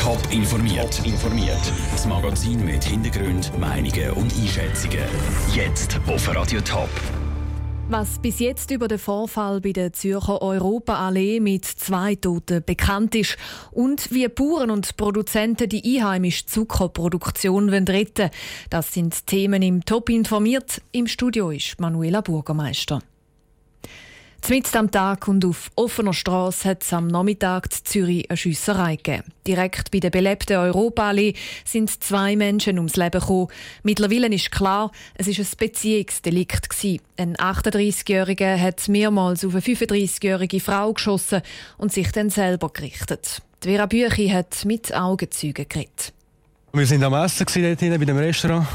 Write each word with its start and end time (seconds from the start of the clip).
Top 0.00 0.18
informiert. 0.30 1.04
informiert. 1.04 1.60
Das 1.92 2.06
Magazin 2.06 2.64
mit 2.64 2.82
Hintergrund, 2.82 3.52
Meinungen 3.58 4.12
und 4.12 4.32
Einschätzungen. 4.34 5.04
Jetzt 5.54 6.00
auf 6.06 6.34
Radio 6.34 6.62
Top. 6.62 6.88
Was 7.90 8.18
bis 8.20 8.38
jetzt 8.38 8.70
über 8.70 8.88
den 8.88 8.98
Vorfall 8.98 9.60
bei 9.60 9.72
der 9.72 9.92
Zürcher 9.92 10.40
Europaallee 10.40 11.40
mit 11.40 11.66
zwei 11.66 12.14
Toten 12.14 12.62
bekannt 12.64 13.14
ist 13.14 13.36
und 13.70 14.10
wie 14.12 14.28
Bauern 14.28 14.70
und 14.70 14.96
Produzenten 14.96 15.68
die 15.68 15.98
einheimische 15.98 16.46
Zuckerproduktion 16.46 17.68
retten 17.68 18.18
wollen, 18.18 18.30
das 18.70 18.94
sind 18.94 19.26
Themen 19.26 19.60
im 19.60 19.84
Top 19.84 20.08
informiert. 20.08 20.80
Im 20.92 21.06
Studio 21.06 21.50
ist 21.50 21.78
Manuela 21.80 22.22
Bürgermeister. 22.22 23.02
Mitten 24.48 24.78
am 24.78 24.90
Tag 24.90 25.28
und 25.28 25.44
auf 25.44 25.70
offener 25.76 26.14
Straße 26.14 26.70
hat 26.70 26.82
es 26.82 26.92
am 26.94 27.06
Nachmittag 27.06 27.66
in 27.66 27.84
Zürich 27.84 28.30
eine 28.30 28.36
Schiesserei 28.38 28.96
gegeben. 28.96 29.24
Direkt 29.46 29.90
bei 29.90 30.00
der 30.00 30.08
belebten 30.08 30.56
Europaallee 30.56 31.34
sind 31.66 32.02
zwei 32.02 32.34
Menschen 32.34 32.78
ums 32.78 32.96
Leben 32.96 33.20
gekommen. 33.20 33.48
Mittlerweile 33.82 34.34
ist 34.34 34.50
klar, 34.50 34.90
es 35.16 35.26
war 35.26 35.44
ein 35.44 35.50
Beziehungsdelikt. 35.58 36.68
Ein 37.18 37.36
38-Jähriger 37.36 38.58
hat 38.58 38.88
mehrmals 38.88 39.44
auf 39.44 39.52
eine 39.52 39.60
35-jährige 39.60 40.60
Frau 40.60 40.94
geschossen 40.94 41.42
und 41.76 41.92
sich 41.92 42.10
dann 42.12 42.30
selber 42.30 42.70
gerichtet. 42.70 43.42
Die 43.62 43.68
Vera 43.68 43.84
Büchi 43.84 44.30
hat 44.30 44.64
mit 44.64 44.94
Augenzeugen 44.94 45.66
geredet. 45.68 46.14
Wir 46.72 46.88
waren 46.90 47.04
am 47.04 47.14
Essen 47.24 47.46
dort 47.46 47.80
bei 47.80 48.04
dem 48.04 48.16
Restaurant 48.16 48.66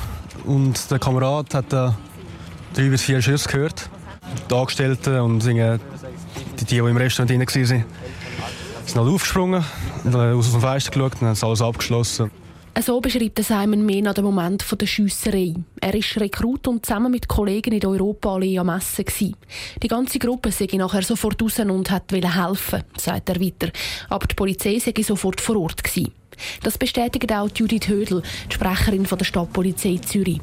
und 0.45 0.91
der 0.91 0.99
Kamerad 0.99 1.51
hat 1.55 1.71
drei 1.71 2.89
bis 2.89 3.01
vier 3.01 3.23
Schüsse 3.23 3.49
gehört 3.49 3.89
die 4.49 4.53
Angestellten 4.55 5.19
und 5.19 5.43
die, 5.43 5.77
die, 6.59 6.65
die 6.65 6.77
im 6.77 6.97
Restaurant 6.97 7.29
drin 7.29 7.39
waren, 7.39 7.85
sind 8.85 8.97
halt 8.97 9.09
aufgesprungen, 9.09 9.63
aus 10.05 10.51
dem 10.51 10.61
Fenster 10.61 10.91
geschaut 10.91 11.21
und 11.21 11.27
haben 11.27 11.47
alles 11.47 11.61
abgeschlossen. 11.61 12.31
So 12.81 12.99
beschreibt 12.99 13.37
Simon 13.43 13.85
Mena 13.85 14.13
den 14.13 14.23
Moment 14.23 14.65
der 14.81 14.87
Schiesserei. 14.87 15.53
Er 15.79 15.93
ist 15.93 16.19
Rekrut 16.19 16.67
und 16.67 16.83
zusammen 16.83 17.11
mit 17.11 17.27
Kollegen 17.27 17.71
in 17.71 17.79
der 17.79 17.89
Europaallee 17.91 18.57
am 18.57 18.69
Essen. 18.69 19.35
Die 19.81 19.87
ganze 19.87 20.17
Gruppe 20.17 20.51
sei 20.51 20.67
nachher 20.73 21.03
sofort 21.03 21.41
raus 21.41 21.59
und 21.59 21.91
wollte 21.91 22.35
helfen, 22.35 22.83
sagt 22.97 23.29
er 23.29 23.39
weiter. 23.39 23.71
Aber 24.09 24.25
die 24.25 24.33
Polizei 24.33 24.79
sei 24.79 24.93
sofort 25.03 25.39
vor 25.39 25.57
Ort. 25.57 25.83
Das 26.63 26.79
bestätigt 26.79 27.31
auch 27.31 27.49
Judith 27.55 27.87
Hödel, 27.87 28.23
die 28.49 28.53
Sprecherin 28.55 29.03
der 29.03 29.23
Stadtpolizei 29.23 29.99
Zürich. 30.03 30.41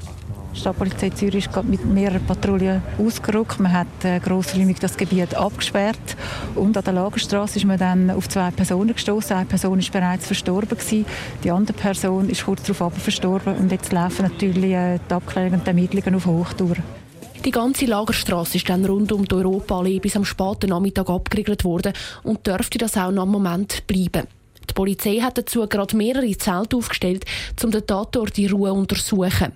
Die 0.53 0.59
Stadtpolizei 0.59 1.11
Zürich 1.11 1.47
ist 1.47 1.65
mit 1.65 1.85
mehreren 1.87 2.25
Patrouillen 2.27 2.83
ausgerückt. 2.99 3.61
Man 3.61 3.73
hat 3.73 3.87
äh, 4.03 4.19
grossräumig 4.19 4.79
das 4.81 4.97
Gebiet 4.97 5.35
abgesperrt. 5.35 6.17
Und 6.57 6.77
an 6.77 6.85
der 6.85 6.93
Lagerstraße 6.93 7.59
ist 7.59 7.65
man 7.65 7.79
dann 7.79 8.11
auf 8.11 8.29
zwei 8.29 8.51
Personen 8.51 8.95
gestoßen. 8.95 9.37
Eine 9.37 9.47
Person 9.47 9.79
ist 9.79 9.93
bereits 9.93 10.27
verstorben 10.27 10.77
gewesen. 10.77 11.07
Die 11.45 11.51
andere 11.53 11.77
Person 11.77 12.29
ist 12.29 12.45
kurz 12.45 12.65
darauf 12.65 12.95
verstorben. 12.95 13.57
Und 13.57 13.71
jetzt 13.71 13.93
laufen 13.93 14.23
natürlich 14.23 14.73
äh, 14.73 14.99
die 15.09 15.15
Abklärungen 15.15 15.61
und 15.61 15.69
Ermittlungen 15.69 16.17
auf 16.17 16.27
Hochtour. 16.27 16.77
Die 17.45 17.53
ganze 17.53 17.87
Lagerstraße 17.87 18.59
ist 18.59 18.69
dann 18.69 18.85
rund 18.85 19.13
um 19.13 19.25
die 19.25 19.35
Europaallee 19.35 20.01
bis 20.01 20.17
am 20.17 20.25
späten 20.25 20.71
Nachmittag 20.71 21.09
abgeriegelt 21.09 21.65
worden 21.65 21.95
und 22.23 22.47
dürfte 22.47 22.77
das 22.77 22.99
auch 22.99 23.13
noch 23.13 23.23
einen 23.23 23.33
Moment 23.33 23.87
bleiben. 23.87 24.27
Die 24.69 24.75
Polizei 24.75 25.21
hat 25.21 25.39
dazu 25.39 25.67
gerade 25.67 25.97
mehrere 25.97 26.37
Zelte 26.37 26.77
aufgestellt, 26.77 27.25
um 27.65 27.71
den 27.71 27.87
Tatort 27.87 28.37
in 28.37 28.51
Ruhe 28.51 28.69
zu 28.69 28.77
untersuchen. 28.77 29.53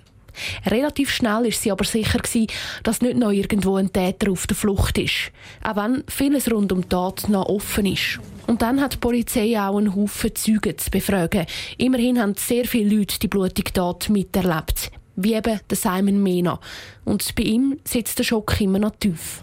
Relativ 0.65 1.11
schnell 1.11 1.45
ist 1.45 1.61
sie 1.61 1.71
aber 1.71 1.85
sicher 1.85 2.19
gewesen, 2.19 2.47
dass 2.83 3.01
nicht 3.01 3.17
noch 3.17 3.31
irgendwo 3.31 3.75
ein 3.75 3.91
Täter 3.91 4.31
auf 4.31 4.47
der 4.47 4.55
Flucht 4.55 4.97
ist. 4.97 5.31
Auch 5.63 5.75
wenn 5.75 6.03
vieles 6.07 6.51
rund 6.51 6.71
um 6.71 6.81
die 6.81 6.89
Tat 6.89 7.29
noch 7.29 7.47
offen 7.47 7.85
ist. 7.85 8.19
Und 8.47 8.61
dann 8.61 8.79
hat 8.81 8.93
die 8.93 8.97
Polizei 8.97 9.59
auch 9.59 9.77
einen 9.77 9.95
Haufen 9.95 10.35
Zeugen 10.35 10.77
zu 10.77 10.91
befragen. 10.91 11.45
Immerhin 11.77 12.19
haben 12.19 12.35
sehr 12.35 12.65
viele 12.65 12.95
Leute 12.97 13.19
die 13.19 13.27
blutige 13.27 13.73
Tat 13.73 14.09
miterlebt. 14.09 14.91
Wie 15.15 15.33
eben 15.33 15.59
der 15.69 15.77
Simon 15.77 16.21
Mena. 16.21 16.59
Und 17.05 17.35
bei 17.35 17.43
ihm 17.43 17.79
sitzt 17.85 18.19
der 18.19 18.23
Schock 18.23 18.59
immer 18.59 18.79
noch 18.79 18.91
tief. 18.99 19.41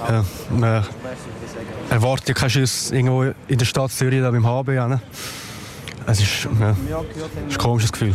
Ja, 0.00 0.24
man 0.50 0.84
erwartet 1.90 2.28
ja 2.28 2.34
keinen 2.34 2.50
Schuss 2.50 2.90
irgendwo 2.90 3.22
in 3.22 3.58
der 3.58 3.64
Stadt 3.64 3.92
Zürich, 3.92 4.20
da 4.20 4.30
beim 4.30 4.46
HB. 4.46 4.68
Es 6.06 6.20
ist, 6.20 6.48
ja, 6.60 6.70
ist 6.70 6.78
ein 7.50 7.58
komisches 7.58 7.92
Gefühl. 7.92 8.14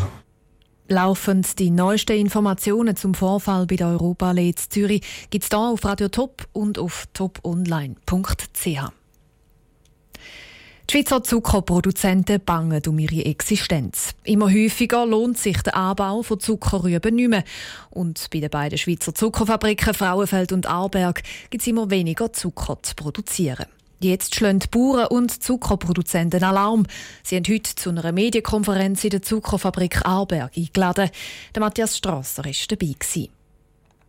Laufend 0.92 1.58
die 1.58 1.70
neuesten 1.70 2.18
Informationen 2.18 2.98
zum 2.98 3.14
Vorfall 3.14 3.66
bei 3.66 3.78
der 3.78 3.88
Europa 3.88 4.32
in 4.32 4.54
Zürich 4.58 5.02
gibt 5.30 5.46
es 5.46 5.50
hier 5.50 5.58
auf 5.58 5.86
Radio 5.86 6.10
Top 6.10 6.46
und 6.52 6.78
auf 6.78 7.08
toponline.ch. 7.14 8.66
Die 8.66 8.78
Schweizer 10.92 11.24
Zuckerproduzenten 11.24 12.44
bangen 12.44 12.82
um 12.90 13.00
ihre 13.00 13.24
Existenz. 13.24 14.16
Immer 14.26 14.52
häufiger 14.52 15.06
lohnt 15.06 15.38
sich 15.38 15.62
der 15.62 15.78
Anbau 15.78 16.24
von 16.24 16.42
Zuckerrüben 16.42 17.16
nicht 17.16 17.30
mehr. 17.30 17.46
Und 17.92 18.30
bei 18.30 18.42
den 18.42 18.50
beiden 18.50 18.78
Schweizer 18.78 19.16
Zuckerfabriken 19.16 19.94
Frauenfeld 19.94 20.52
und 20.52 20.66
Arberg 20.66 21.24
gibt 21.50 21.62
es 21.62 21.68
immer 21.68 21.90
weniger 21.90 22.34
Zucker 22.34 22.80
zu 22.82 22.96
produzieren. 22.96 23.66
Jetzt 24.04 24.34
schlagen 24.34 24.64
Bauern 24.72 25.08
und 25.08 25.44
Zuckerproduzenten 25.44 26.44
Alarm. 26.44 26.88
Sie 27.24 27.36
haben 27.36 27.44
heute 27.48 27.76
zu 27.76 27.92
einer 27.92 28.12
Medienkonferenz 28.12 29.04
in 29.04 29.12
der 29.12 29.22
Zuckerfabrik 29.22 30.04
Arberg 30.06 30.58
eingeladen. 30.58 31.12
Der 31.54 31.60
Matthias 31.60 31.98
Strasser 31.98 32.44
war 32.44 32.52
dabei. 32.68 32.96
Gewesen. 32.98 33.41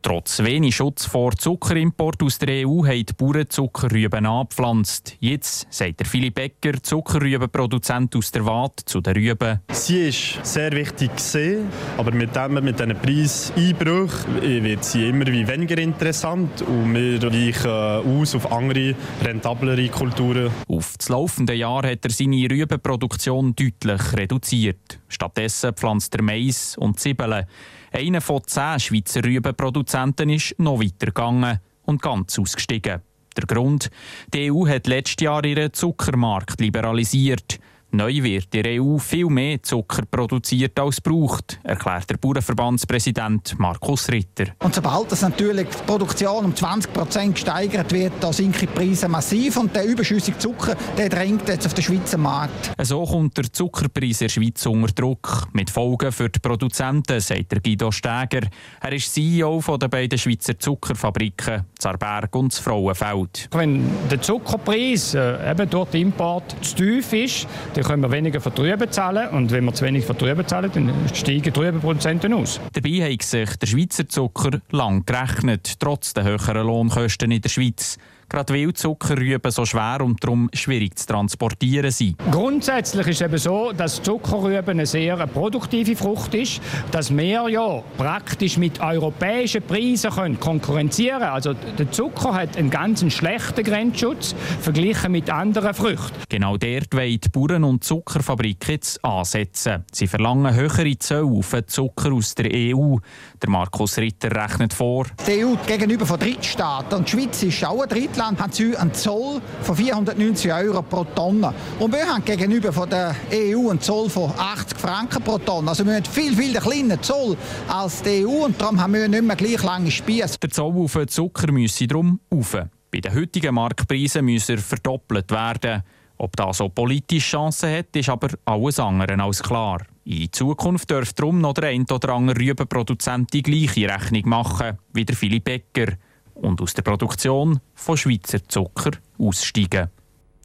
Trotz 0.03 0.43
wenig 0.43 0.75
Schutz 0.75 1.07
vor 1.07 1.31
Zuckerimport 1.37 2.25
aus 2.25 2.37
der 2.37 2.67
EU 2.67 2.85
haben 2.85 3.07
die 3.07 3.13
Bauern 3.17 3.49
Zuckerrüben 3.49 4.27
angepflanzt. 4.27 5.17
Jetzt 5.21 5.69
sagt 5.71 6.01
der 6.01 6.07
Philipp 6.09 6.35
Becker, 6.35 6.83
Zuckerrübenproduzent 6.83 8.17
aus 8.17 8.33
der 8.33 8.45
Waadt, 8.45 8.81
zu 8.85 9.01
den 9.01 9.15
Rüben. 9.15 9.61
Sie 9.71 10.09
ist 10.09 10.45
sehr 10.45 10.73
wichtig 10.73 11.15
gesehen, 11.15 11.69
aber 11.97 12.11
mit 12.11 12.35
dem 12.35 12.55
mit 12.55 12.81
diesen 12.81 12.97
Preiseinbruch 12.97 14.13
wird 14.41 14.85
sie 14.85 15.09
immer 15.09 15.27
wie 15.29 15.47
weniger 15.47 15.79
interessant 15.79 16.63
und 16.63 16.95
wir 16.95 17.23
weichen 17.23 18.21
aus 18.21 18.34
auf 18.34 18.51
andere, 18.51 18.97
rentablere 19.23 19.89
Kulturen. 19.89 20.51
Auf 20.67 20.97
das 20.99 21.11
laufende 21.11 21.55
Jahr 21.55 21.87
hat 21.87 22.05
er 22.05 22.11
seine 22.11 22.51
Rübenproduktion 22.51 23.55
deutlich 23.55 24.13
reduziert. 24.15 24.99
Stattdessen 25.07 25.75
pflanzt 25.75 26.13
er 26.17 26.23
Mais 26.23 26.77
und 26.77 26.99
Zwiebeln. 26.99 27.47
Einer 27.94 28.22
von 28.22 28.42
zehn 28.47 28.80
Schweizer 28.80 29.22
Rübenproduzenten 29.22 30.30
ist 30.30 30.58
noch 30.58 30.80
weitergegangen 30.80 31.60
und 31.84 32.00
ganz 32.00 32.38
ausgestiegen. 32.38 33.03
Der 33.36 33.44
Grund? 33.47 33.91
Die 34.32 34.50
EU 34.50 34.66
hat 34.66 34.86
letztes 34.86 35.22
Jahr 35.22 35.44
ihren 35.44 35.75
Zuckermarkt 35.75 36.58
liberalisiert. 36.60 37.58
Neu 37.94 38.22
wird 38.22 38.54
in 38.54 38.62
der 38.62 38.82
EU 38.82 38.97
viel 38.97 39.26
mehr 39.26 39.62
Zucker 39.62 40.06
produziert 40.10 40.80
als 40.80 40.98
braucht, 40.98 41.60
erklärt 41.62 42.08
der 42.08 42.16
Bauernverbandspräsident 42.16 43.58
Markus 43.58 44.08
Ritter. 44.08 44.47
Und 44.60 44.75
sobald 44.75 45.12
das 45.12 45.20
natürlich 45.20 45.69
die 45.69 45.84
Produktion 45.84 46.47
um 46.47 46.56
20 46.56 46.91
Prozent 46.91 47.34
gesteigert 47.34 47.92
wird, 47.92 48.14
da 48.19 48.32
sinken 48.32 48.60
die 48.60 48.66
Preise 48.66 49.08
massiv 49.08 49.58
und 49.58 49.76
der 49.76 49.84
überschüssige 49.84 50.38
Zucker 50.38 50.75
der 50.97 51.10
drängt 51.10 51.47
jetzt 51.47 51.66
auf 51.66 51.75
den 51.75 51.84
Schweizer 51.84 52.16
Markt. 52.16 52.72
So 52.82 53.04
kommt 53.04 53.36
der 53.36 53.53
Zuckerpreis 53.53 54.22
in 54.22 54.26
der 54.26 54.28
Schweiz 54.30 54.64
unter 54.64 54.92
Druck. 54.94 55.48
Mit 55.53 55.69
Folgen 55.69 56.12
für 56.12 56.30
die 56.30 56.38
Produzenten, 56.38 57.20
sagt 57.20 57.53
der 57.53 57.60
Guido 57.60 57.91
Steger. 57.91 58.48
Er 58.80 58.92
ist 58.92 59.12
CEO 59.12 59.60
von 59.60 59.78
den 59.78 59.91
beiden 59.91 60.19
Schweizer 60.19 60.59
Zuckerfabriken, 60.59 61.64
Zarberg 61.78 62.34
und 62.36 62.54
Frauenfeld. 62.54 63.50
Wenn 63.53 63.84
der 64.10 64.22
Zuckerpreis 64.22 65.12
äh, 65.12 65.50
eben 65.50 65.69
durch 65.69 65.91
den 65.91 66.03
Import 66.09 66.56
zu 66.62 66.76
tief 66.76 67.12
ist, 67.12 67.47
dann 67.82 67.91
können 67.91 68.03
wir 68.03 68.12
weniger 68.12 68.41
für 68.41 68.54
Trüben 68.54 68.91
zahlen. 68.91 69.28
Und 69.31 69.50
wenn 69.50 69.65
wir 69.65 69.75
zu 69.75 69.84
wenig 69.84 70.04
für 70.04 70.16
Trüben 70.16 70.47
zahlen, 70.47 70.70
dann 70.72 70.93
steigen 71.12 71.43
die 71.43 71.50
Trübenproduzenten 71.50 72.32
aus. 72.32 72.60
Dabei 72.72 73.12
hat 73.12 73.22
sich 73.22 73.56
der 73.56 73.66
Schweizer 73.66 74.09
Zucker 74.09 74.60
lang 74.70 75.04
gerechnet, 75.04 75.81
trotz 75.81 76.15
der 76.15 76.25
höheren 76.25 76.66
Lohnkosten 76.66 77.31
in 77.31 77.41
der 77.41 77.48
Schweiz 77.48 77.98
gerade 78.32 78.54
weil 78.54 78.72
Zuckerrüben 78.72 79.50
so 79.50 79.66
schwer 79.66 80.00
und 80.00 80.25
darum 80.25 80.48
schwierig 80.54 80.98
zu 80.98 81.06
transportieren 81.06 81.91
sind. 81.91 82.16
Grundsätzlich 82.31 83.06
ist 83.09 83.20
es 83.20 83.26
eben 83.26 83.38
so, 83.38 83.72
dass 83.72 84.03
Zuckerrüben 84.03 84.71
eine 84.71 84.86
sehr 84.86 85.27
produktive 85.27 85.95
Frucht 85.95 86.34
ist, 86.34 86.62
dass 86.91 87.15
wir 87.15 87.48
ja 87.51 87.83
praktisch 87.98 88.57
mit 88.57 88.80
europäischen 88.80 89.62
Preisen 89.62 90.10
können 90.10 90.41
konkurrenzieren 90.41 91.18
können. 91.21 91.33
Also 91.33 91.53
der 91.53 91.91
Zucker 91.91 92.33
hat 92.33 92.57
einen 92.57 92.71
ganz 92.71 93.04
schlechten 93.12 93.65
Grenzschutz 93.65 94.34
verglichen 94.60 95.12
mit 95.12 95.28
anderen 95.28 95.74
Früchten. 95.74 96.16
Genau 96.30 96.57
dort 96.57 96.95
wollen 96.95 97.21
die 97.21 97.28
Bauern 97.28 97.65
und 97.65 97.84
Zuckerfabriken 97.84 98.72
jetzt 98.72 99.04
ansetzen. 99.04 99.84
Sie 99.92 100.07
verlangen 100.07 100.54
höhere 100.54 100.97
Zölle 100.98 101.27
auf 101.27 101.51
den 101.51 101.68
Zucker 101.68 102.12
aus 102.12 102.34
der 102.34 102.47
EU. 102.51 102.97
Der 103.42 103.51
Markus 103.51 103.98
Ritter 103.98 104.30
rechnet 104.34 104.72
vor. 104.72 105.07
Die 105.27 105.45
EU 105.45 105.54
gegenüber 105.66 106.07
von 106.07 106.18
Drittstaaten 106.18 106.98
und 106.98 107.07
die 107.07 107.10
Schweiz 107.12 107.42
ist 107.42 107.65
auch 107.65 107.83
ein 107.83 107.89
Drittland 107.89 108.22
Deutschland 108.22 108.41
haben 108.41 108.53
sie 108.53 108.77
einen 108.77 108.95
Zoll 108.95 109.42
von 109.63 109.74
490 109.74 110.53
Euro 110.53 110.80
pro 110.83 111.03
Tonne. 111.03 111.53
Und 111.80 111.92
wir 111.92 112.07
haben 112.07 112.24
gegenüber 112.24 112.72
von 112.72 112.89
der 112.89 113.16
EU 113.33 113.69
einen 113.69 113.80
Zoll 113.80 114.09
von 114.09 114.33
80 114.39 114.78
Franken 114.78 115.24
pro 115.24 115.39
Tonne. 115.39 115.69
Also 115.69 115.84
wir 115.84 115.97
haben 115.97 116.04
viel, 116.04 116.36
viel 116.36 116.54
kleiner 116.54 117.03
Zoll 117.03 117.36
als 117.66 118.01
die 118.03 118.24
EU 118.24 118.45
und 118.45 118.60
darum 118.60 118.80
haben 118.80 118.95
wir 118.95 119.09
nicht 119.09 119.24
mehr 119.24 119.34
gleich 119.34 119.60
lange 119.65 119.91
Spieße. 119.91 120.39
Der 120.39 120.51
Zoll 120.51 120.72
auf 120.72 120.92
den 120.92 121.09
Zucker 121.09 121.51
müsse 121.51 121.89
darum 121.89 122.21
auf. 122.30 122.53
Bei 122.92 123.01
den 123.01 123.13
heutigen 123.13 123.57
Marktpreisen 123.57 124.24
muss 124.24 124.48
er 124.48 124.59
verdoppelt 124.59 125.28
werden. 125.33 125.83
Ob 126.19 126.36
das 126.36 126.59
so 126.59 126.69
politische 126.69 127.28
Chancen 127.28 127.77
hat, 127.77 127.97
ist 127.97 128.09
aber 128.09 128.28
alles 128.45 128.78
andere 128.78 129.21
als 129.21 129.42
klar. 129.42 129.80
In 130.04 130.33
Zukunft 130.33 130.89
dürfte 130.89 131.15
darum 131.16 131.41
noch 131.41 131.54
der 131.54 131.71
ein 131.71 131.86
oder 131.91 132.10
andere 132.10 132.39
Rübenproduzent 132.39 133.33
die 133.33 133.42
gleiche 133.42 133.89
Rechnung 133.89 134.28
machen 134.28 134.78
wie 134.92 135.04
der 135.04 135.16
Philipp 135.16 135.45
Becker 135.45 135.95
und 136.34 136.61
aus 136.61 136.75
der 136.75 136.83
Produktion 136.83 137.61
von 137.75 137.97
Schweizer 137.97 138.47
Zucker 138.47 138.93
aussteigen. 139.19 139.89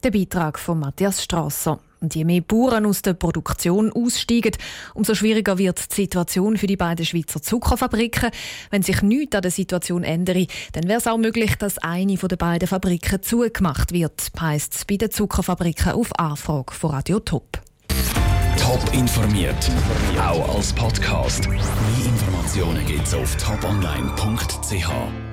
Der 0.02 0.10
Beitrag 0.10 0.58
von 0.58 0.78
Matthias 0.78 1.22
Strasser. 1.22 1.80
Und 2.00 2.14
je 2.14 2.24
mehr 2.24 2.42
Bauern 2.42 2.86
aus 2.86 3.02
der 3.02 3.14
Produktion 3.14 3.92
aussteigen, 3.92 4.52
umso 4.94 5.14
schwieriger 5.14 5.58
wird 5.58 5.90
die 5.90 6.02
Situation 6.02 6.56
für 6.56 6.68
die 6.68 6.76
beiden 6.76 7.04
Schweizer 7.04 7.42
Zuckerfabriken. 7.42 8.30
Wenn 8.70 8.82
sich 8.82 9.02
nichts 9.02 9.34
an 9.34 9.42
der 9.42 9.50
Situation 9.50 10.04
ändere, 10.04 10.46
dann 10.72 10.84
wäre 10.86 10.98
es 10.98 11.08
auch 11.08 11.18
möglich, 11.18 11.56
dass 11.56 11.78
eine 11.78 12.14
der 12.14 12.36
beiden 12.36 12.68
Fabriken 12.68 13.20
zugemacht 13.22 13.92
wird, 13.92 14.28
heisst 14.40 14.74
es 14.76 14.84
bei 14.84 14.96
den 14.96 15.10
Zuckerfabriken 15.10 15.92
auf 15.92 16.16
Anfrage 16.16 16.72
von 16.72 16.90
Radio 16.90 17.18
Top. 17.18 17.60
Top 18.56 18.94
informiert, 18.94 19.70
auch 20.20 20.56
als 20.56 20.72
Podcast. 20.72 21.48
Mehr 21.48 21.58
Informationen 22.04 22.84
gibt 22.86 23.06
es 23.06 23.14
auf 23.14 23.36
toponline.ch. 23.36 25.27